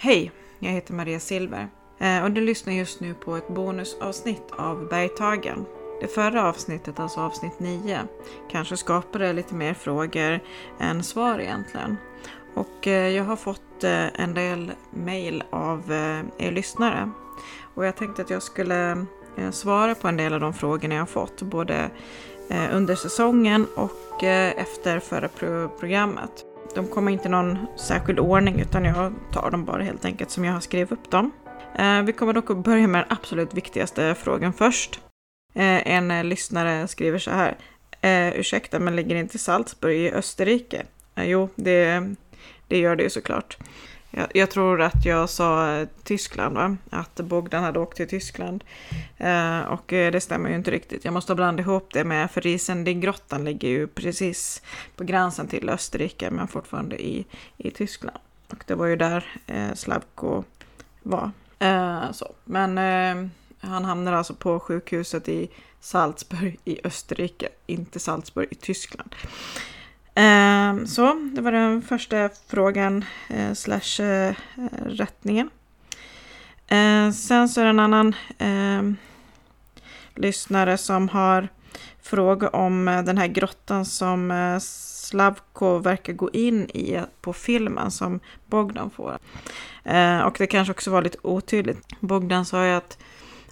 Hej, 0.00 0.32
jag 0.58 0.70
heter 0.70 0.94
Maria 0.94 1.20
Silver 1.20 1.68
eh, 1.98 2.24
och 2.24 2.30
du 2.30 2.40
lyssnar 2.40 2.72
just 2.72 3.00
nu 3.00 3.14
på 3.14 3.36
ett 3.36 3.48
bonusavsnitt 3.48 4.50
av 4.50 4.88
Bergtagen. 4.88 5.64
Det 6.00 6.06
förra 6.06 6.48
avsnittet, 6.48 7.00
alltså 7.00 7.20
avsnitt 7.20 7.60
9, 7.60 8.00
kanske 8.50 8.76
skapade 8.76 9.32
lite 9.32 9.54
mer 9.54 9.74
frågor 9.74 10.40
än 10.80 11.02
svar 11.02 11.38
egentligen. 11.38 11.96
Och 12.54 12.86
eh, 12.86 13.08
jag 13.08 13.24
har 13.24 13.36
fått 13.36 13.84
eh, 13.84 14.20
en 14.20 14.34
del 14.34 14.72
mail 14.90 15.44
av 15.50 15.92
er 16.38 16.50
lyssnare. 16.50 17.10
Och 17.74 17.86
jag 17.86 17.96
tänkte 17.96 18.22
att 18.22 18.30
jag 18.30 18.42
skulle 18.42 19.06
svara 19.50 19.94
på 19.94 20.08
en 20.08 20.16
del 20.16 20.34
av 20.34 20.40
de 20.40 20.54
frågorna 20.54 20.94
jag 20.94 21.02
har 21.02 21.06
fått, 21.06 21.42
både 21.42 21.90
under 22.72 22.94
säsongen 22.94 23.66
och 23.76 24.22
efter 24.22 25.00
förra 25.00 25.28
programmet. 25.68 26.47
De 26.78 26.86
kommer 26.86 27.12
inte 27.12 27.28
i 27.28 27.30
någon 27.30 27.66
särskild 27.76 28.18
ordning 28.18 28.60
utan 28.60 28.84
jag 28.84 29.12
tar 29.32 29.50
dem 29.50 29.64
bara 29.64 29.82
helt 29.82 30.04
enkelt 30.04 30.30
som 30.30 30.44
jag 30.44 30.52
har 30.52 30.60
skrivit 30.60 30.92
upp 30.92 31.10
dem. 31.10 31.30
Eh, 31.78 32.02
vi 32.02 32.12
kommer 32.12 32.32
dock 32.32 32.50
att 32.50 32.64
börja 32.64 32.88
med 32.88 33.00
den 33.00 33.18
absolut 33.18 33.54
viktigaste 33.54 34.14
frågan 34.14 34.52
först. 34.52 35.00
Eh, 35.54 35.88
en 35.88 36.10
eh, 36.10 36.24
lyssnare 36.24 36.88
skriver 36.88 37.18
så 37.18 37.30
här. 37.30 37.56
Ursäkta, 38.34 38.78
men 38.78 38.96
ligger 38.96 39.16
inte 39.16 39.38
Salzburg 39.38 39.96
i 39.96 40.12
Österrike? 40.12 40.86
Jo, 41.16 41.48
det, 41.54 42.14
det 42.68 42.78
gör 42.78 42.96
det 42.96 43.02
ju 43.02 43.10
såklart. 43.10 43.56
Jag, 44.10 44.28
jag, 44.34 44.50
tror 44.50 44.82
att 44.82 45.04
jag 45.04 45.30
sa 45.30 45.86
Tyskland, 46.02 46.56
va? 46.56 46.76
att 46.90 47.20
Bogdan 47.20 47.64
hade 47.64 47.78
åkt 47.78 47.96
till 47.96 48.08
Tyskland. 48.08 48.64
Eh, 49.16 49.60
och 49.60 49.92
eh, 49.92 50.12
det 50.12 50.20
stämmer 50.20 50.50
ju 50.50 50.56
inte 50.56 50.70
riktigt. 50.70 51.04
Jag 51.04 51.14
måste 51.14 51.34
blanda 51.34 51.62
ihop 51.62 51.88
det 51.92 52.04
med, 52.04 52.30
för 52.30 52.40
Riesendigrottan 52.40 53.44
ligger 53.44 53.68
ju 53.68 53.86
precis 53.86 54.62
på 54.96 55.04
gränsen 55.04 55.48
till 55.48 55.68
Österrike, 55.68 56.30
men 56.30 56.48
fortfarande 56.48 57.02
i, 57.02 57.26
i 57.56 57.70
Tyskland. 57.70 58.18
Och 58.50 58.64
det 58.66 58.74
var 58.74 58.86
ju 58.86 58.96
där 58.96 59.24
eh, 59.46 59.74
Slavko 59.74 60.44
var. 61.02 61.30
Eh, 61.58 62.12
så. 62.12 62.32
Men 62.44 62.78
eh, 62.78 63.30
han 63.60 63.84
hamnade 63.84 64.18
alltså 64.18 64.34
på 64.34 64.60
sjukhuset 64.60 65.28
i 65.28 65.50
Salzburg 65.80 66.58
i 66.64 66.80
Österrike, 66.84 67.48
inte 67.66 67.98
Salzburg 67.98 68.48
i 68.50 68.54
Tyskland. 68.54 69.14
Eh, 70.18 70.84
så, 70.84 71.30
det 71.32 71.40
var 71.40 71.52
den 71.52 71.82
första 71.82 72.30
frågan 72.48 73.04
eh, 73.28 73.52
slash 73.52 74.02
eh, 74.02 74.34
rättningen. 74.86 75.50
Eh, 76.66 77.10
sen 77.10 77.48
så 77.48 77.60
är 77.60 77.64
det 77.64 77.70
en 77.70 77.80
annan 77.80 78.14
eh, 78.38 78.82
lyssnare 80.14 80.78
som 80.78 81.08
har 81.08 81.48
fråga 82.02 82.48
om 82.48 82.88
eh, 82.88 83.02
den 83.02 83.18
här 83.18 83.26
grottan 83.26 83.84
som 83.84 84.30
eh, 84.30 84.58
Slavko 84.58 85.78
verkar 85.78 86.12
gå 86.12 86.30
in 86.30 86.70
i 86.74 86.94
eh, 86.94 87.02
på 87.20 87.32
filmen 87.32 87.90
som 87.90 88.20
Bogdan 88.46 88.90
får. 88.90 89.18
Eh, 89.84 90.20
och 90.20 90.36
det 90.38 90.46
kanske 90.46 90.72
också 90.72 90.90
var 90.90 91.02
lite 91.02 91.18
otydligt. 91.22 92.00
Bogdan 92.00 92.44
sa 92.44 92.66
ju 92.66 92.72
att, 92.72 92.98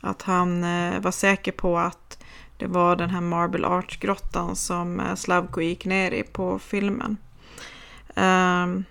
att 0.00 0.22
han 0.22 0.64
eh, 0.64 1.00
var 1.00 1.12
säker 1.12 1.52
på 1.52 1.78
att 1.78 2.21
det 2.62 2.68
var 2.68 2.96
den 2.96 3.10
här 3.10 3.20
Marble 3.20 3.66
Arch-grottan 3.66 4.56
som 4.56 5.00
eh, 5.00 5.14
Slavko 5.14 5.60
gick 5.60 5.84
ner 5.84 6.10
i 6.10 6.22
på 6.22 6.58
filmen. 6.58 7.16
Um, 8.14 8.84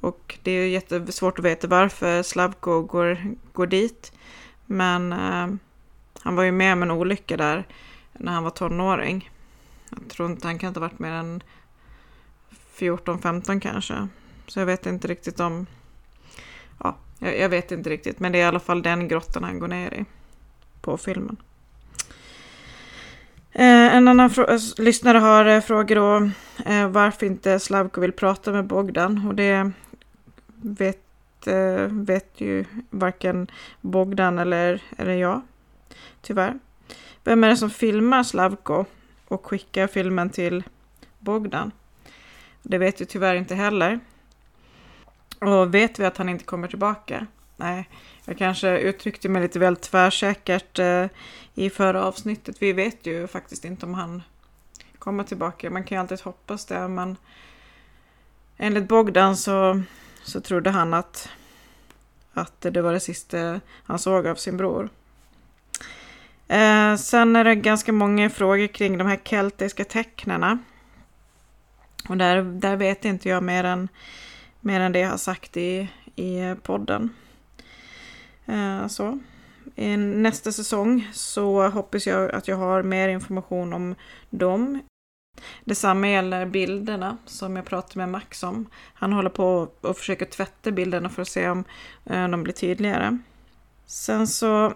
och 0.00 0.38
det 0.42 0.50
är 0.50 0.68
jättesvårt 0.68 1.38
att 1.38 1.44
veta 1.44 1.66
varför 1.66 2.22
Slavko 2.22 2.82
går, 2.82 3.34
går 3.52 3.66
dit. 3.66 4.12
Men 4.66 5.12
um, 5.12 5.58
han 6.20 6.36
var 6.36 6.42
ju 6.42 6.52
med 6.52 6.72
om 6.72 6.82
en 6.82 6.90
olycka 6.90 7.36
där 7.36 7.66
när 8.12 8.32
han 8.32 8.44
var 8.44 8.50
tonåring. 8.50 9.30
Jag 9.90 10.08
tror 10.08 10.30
inte 10.30 10.46
han 10.46 10.58
kan 10.58 10.68
inte 10.68 10.80
ha 10.80 10.88
varit 10.88 10.98
mer 10.98 11.12
än 11.12 11.42
14-15 12.76 13.60
kanske. 13.60 14.08
Så 14.46 14.58
jag 14.58 14.66
vet 14.66 14.86
inte 14.86 15.08
riktigt 15.08 15.40
om... 15.40 15.66
Ja, 16.82 16.96
jag, 17.18 17.38
jag, 17.38 17.48
vet 17.48 17.72
inte 17.72 17.90
riktigt. 17.90 18.20
Men 18.20 18.32
det 18.32 18.38
är 18.38 18.42
i 18.42 18.48
alla 18.48 18.60
fall 18.60 18.82
den 18.82 19.08
grottan 19.08 19.44
han 19.44 19.58
går 19.58 19.68
ner 19.68 19.94
i 19.94 20.04
på 20.80 20.96
filmen. 20.96 21.36
Eh, 23.52 23.96
en 23.96 24.08
annan 24.08 24.30
lyssnare 24.78 25.18
har 25.18 25.44
eh, 25.44 25.60
frågor 25.60 25.94
då 25.94 26.30
eh, 26.70 26.88
varför 26.88 27.26
inte 27.26 27.60
Slavko 27.60 28.00
vill 28.00 28.12
prata 28.12 28.52
med 28.52 28.64
Bogdan. 28.64 29.28
Och 29.28 29.34
det 29.34 29.70
vet, 30.62 31.46
eh, 31.46 31.86
vet 31.86 32.40
ju 32.40 32.64
varken 32.90 33.50
Bogdan 33.80 34.38
eller, 34.38 34.82
eller 34.98 35.14
jag. 35.14 35.40
Tyvärr. 36.22 36.58
Vem 37.24 37.44
är 37.44 37.48
det 37.48 37.56
som 37.56 37.70
filmar 37.70 38.22
Slavko 38.22 38.84
och 39.28 39.46
skickar 39.46 39.86
filmen 39.86 40.30
till 40.30 40.62
Bogdan? 41.18 41.72
Det 42.62 42.78
vet 42.78 43.00
ju 43.00 43.04
tyvärr 43.04 43.34
inte 43.34 43.54
heller. 43.54 44.00
Och 45.38 45.74
vet 45.74 45.98
vi 45.98 46.04
att 46.04 46.16
han 46.16 46.28
inte 46.28 46.44
kommer 46.44 46.68
tillbaka? 46.68 47.26
Nej, 47.60 47.88
jag 48.24 48.38
kanske 48.38 48.78
uttryckte 48.78 49.28
mig 49.28 49.42
lite 49.42 49.58
väl 49.58 49.76
tvärsäkert 49.76 50.78
eh, 50.78 51.06
i 51.54 51.70
förra 51.70 52.04
avsnittet. 52.04 52.62
Vi 52.62 52.72
vet 52.72 53.06
ju 53.06 53.26
faktiskt 53.26 53.64
inte 53.64 53.86
om 53.86 53.94
han 53.94 54.22
kommer 54.98 55.24
tillbaka. 55.24 55.70
Man 55.70 55.84
kan 55.84 55.96
ju 55.96 56.00
alltid 56.00 56.20
hoppas 56.20 56.66
det, 56.66 56.88
men 56.88 57.16
enligt 58.56 58.88
Bogdan 58.88 59.36
så, 59.36 59.82
så 60.22 60.40
trodde 60.40 60.70
han 60.70 60.94
att, 60.94 61.28
att 62.32 62.60
det 62.60 62.82
var 62.82 62.92
det 62.92 63.00
sista 63.00 63.60
han 63.84 63.98
såg 63.98 64.26
av 64.26 64.34
sin 64.34 64.56
bror. 64.56 64.88
Eh, 66.48 66.96
sen 66.96 67.36
är 67.36 67.44
det 67.44 67.54
ganska 67.54 67.92
många 67.92 68.30
frågor 68.30 68.66
kring 68.66 68.98
de 68.98 69.06
här 69.06 69.20
keltiska 69.24 69.84
tecknena. 69.84 70.58
Och 72.08 72.16
där, 72.16 72.42
där 72.42 72.76
vet 72.76 73.04
inte 73.04 73.28
jag 73.28 73.42
mer 73.42 73.64
än, 73.64 73.88
mer 74.60 74.80
än 74.80 74.92
det 74.92 74.98
jag 74.98 75.10
har 75.10 75.16
sagt 75.16 75.56
i, 75.56 75.88
i 76.16 76.54
podden. 76.62 77.10
Eh, 78.46 78.86
så. 78.86 79.18
I 79.76 79.96
nästa 79.96 80.52
säsong 80.52 81.08
så 81.12 81.68
hoppas 81.68 82.06
jag 82.06 82.30
att 82.30 82.48
jag 82.48 82.56
har 82.56 82.82
mer 82.82 83.08
information 83.08 83.72
om 83.72 83.94
dem. 84.30 84.82
Detsamma 85.64 86.08
gäller 86.08 86.46
bilderna 86.46 87.16
som 87.26 87.56
jag 87.56 87.64
pratade 87.64 87.98
med 87.98 88.08
Max 88.08 88.42
om. 88.42 88.66
Han 88.94 89.12
håller 89.12 89.30
på 89.30 89.68
och 89.80 89.96
försöker 89.96 90.26
tvätta 90.26 90.70
bilderna 90.70 91.08
för 91.08 91.22
att 91.22 91.28
se 91.28 91.48
om 91.48 91.64
eh, 92.06 92.28
de 92.28 92.42
blir 92.42 92.54
tydligare. 92.54 93.18
Sen 93.86 94.26
så 94.26 94.74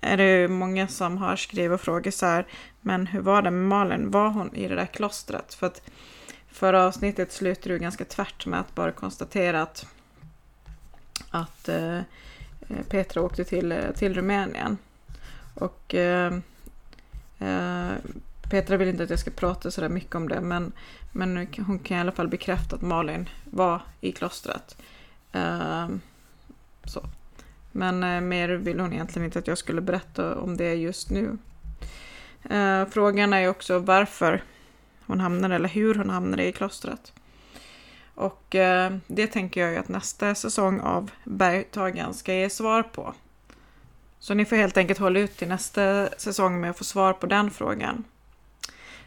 är 0.00 0.16
det 0.16 0.48
många 0.48 0.88
som 0.88 1.18
har 1.18 1.36
skrivit 1.36 1.74
och 1.74 1.80
frågat 1.80 2.14
så 2.14 2.26
här, 2.26 2.46
men 2.80 3.06
hur 3.06 3.20
var 3.20 3.42
det 3.42 3.50
med 3.50 3.68
Malin? 3.68 4.10
Var 4.10 4.28
hon 4.28 4.54
i 4.54 4.68
det 4.68 4.74
där 4.74 4.86
klostret? 4.86 5.54
För 5.54 5.66
att 5.66 5.82
förra 6.48 6.84
avsnittet 6.84 7.32
slutade 7.32 7.74
ju 7.74 7.78
ganska 7.78 8.04
tvärt 8.04 8.46
med 8.46 8.60
att 8.60 8.74
bara 8.74 8.92
konstatera 8.92 9.62
att, 9.62 9.86
att 11.30 11.68
eh, 11.68 12.00
Eh, 12.68 12.82
Petra 12.88 13.22
åkte 13.22 13.44
till, 13.44 13.72
eh, 13.72 13.90
till 13.94 14.14
Rumänien. 14.14 14.78
Och 15.54 15.94
eh, 15.94 16.32
eh, 17.38 17.92
Petra 18.50 18.76
vill 18.76 18.88
inte 18.88 19.02
att 19.02 19.10
jag 19.10 19.18
ska 19.18 19.30
prata 19.30 19.70
så 19.70 19.80
där 19.80 19.88
mycket 19.88 20.14
om 20.14 20.28
det, 20.28 20.40
men, 20.40 20.72
men 21.12 21.46
hon 21.66 21.78
kan 21.78 21.96
i 21.96 22.00
alla 22.00 22.12
fall 22.12 22.28
bekräfta 22.28 22.76
att 22.76 22.82
Malin 22.82 23.28
var 23.44 23.82
i 24.00 24.12
klostret. 24.12 24.76
Eh, 25.32 25.88
så. 26.84 27.06
Men 27.72 28.02
eh, 28.02 28.20
mer 28.20 28.48
vill 28.48 28.80
hon 28.80 28.92
egentligen 28.92 29.26
inte 29.26 29.38
att 29.38 29.46
jag 29.46 29.58
skulle 29.58 29.80
berätta 29.80 30.38
om 30.38 30.56
det 30.56 30.74
just 30.74 31.10
nu. 31.10 31.38
Eh, 32.50 32.86
frågan 32.86 33.32
är 33.32 33.40
ju 33.40 33.48
också 33.48 33.78
varför 33.78 34.42
hon 35.06 35.20
hamnade, 35.20 35.54
eller 35.54 35.68
hur 35.68 35.94
hon 35.94 36.10
hamnade 36.10 36.44
i 36.44 36.52
klostret. 36.52 37.12
Och 38.22 38.54
eh, 38.54 38.92
det 39.06 39.26
tänker 39.26 39.60
jag 39.60 39.70
ju 39.70 39.76
att 39.76 39.88
nästa 39.88 40.34
säsong 40.34 40.80
av 40.80 41.10
Bergtagen 41.24 42.14
ska 42.14 42.34
ge 42.34 42.50
svar 42.50 42.82
på. 42.82 43.14
Så 44.18 44.34
ni 44.34 44.44
får 44.44 44.56
helt 44.56 44.76
enkelt 44.76 44.98
hålla 44.98 45.20
ut 45.20 45.36
till 45.36 45.48
nästa 45.48 46.08
säsong 46.08 46.60
med 46.60 46.70
att 46.70 46.78
få 46.78 46.84
svar 46.84 47.12
på 47.12 47.26
den 47.26 47.50
frågan. 47.50 48.04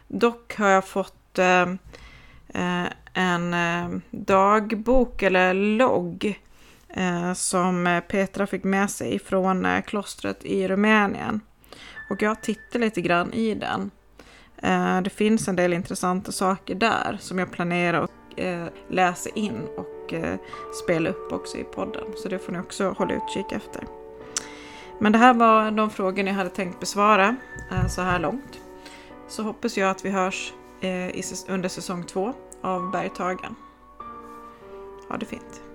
Dock 0.08 0.56
har 0.56 0.68
jag 0.68 0.88
fått 0.88 1.38
eh, 1.38 1.62
eh 2.48 2.86
en 3.12 3.54
eh, 3.54 3.88
dagbok 4.10 5.22
eller 5.22 5.54
logg 5.54 6.40
eh, 6.88 7.32
som 7.32 8.02
Petra 8.08 8.46
fick 8.46 8.64
med 8.64 8.90
sig 8.90 9.18
från 9.18 9.66
eh, 9.66 9.82
klostret 9.82 10.44
i 10.44 10.68
Rumänien. 10.68 11.40
Och 12.10 12.22
jag 12.22 12.42
tittar 12.42 12.78
lite 12.78 13.00
grann 13.00 13.32
i 13.32 13.54
den. 13.54 13.90
Eh, 14.62 15.00
det 15.02 15.10
finns 15.10 15.48
en 15.48 15.56
del 15.56 15.72
intressanta 15.72 16.32
saker 16.32 16.74
där 16.74 17.16
som 17.20 17.38
jag 17.38 17.50
planerar 17.50 18.02
att 18.02 18.15
eh, 18.36 18.66
läsa 18.88 19.30
in 19.30 19.68
och 19.76 20.12
eh, 20.12 20.38
spela 20.84 21.10
upp 21.10 21.32
också 21.32 21.58
i 21.58 21.64
podden. 21.64 22.04
Så 22.16 22.28
det 22.28 22.38
får 22.38 22.52
ni 22.52 22.58
också 22.58 22.88
hålla 22.98 23.14
utkik 23.14 23.52
efter. 23.52 23.84
Men 24.98 25.12
det 25.12 25.18
här 25.18 25.34
var 25.34 25.70
de 25.70 25.90
frågor 25.90 26.22
ni 26.22 26.30
hade 26.30 26.50
tänkt 26.50 26.80
besvara 26.80 27.36
eh, 27.70 27.86
så 27.86 28.02
här 28.02 28.18
långt. 28.18 28.60
Så 29.28 29.42
hoppas 29.42 29.76
jag 29.76 29.90
att 29.90 30.04
vi 30.04 30.10
hörs 30.10 30.52
eh, 30.80 31.08
i, 31.08 31.22
under 31.48 31.68
säsong 31.68 32.04
två 32.04 32.32
av 32.62 32.90
Bergtagen. 32.90 33.54
Ha 35.08 35.16
det 35.16 35.26
fint! 35.26 35.65